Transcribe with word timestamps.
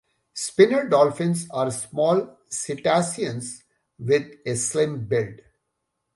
Spinner 0.33 0.85
dolphins 0.89 1.47
are 1.51 1.69
small 1.69 2.39
cetaceans 2.49 3.61
with 3.99 4.31
a 4.47 4.55
slim 4.55 5.05
build. 5.05 5.41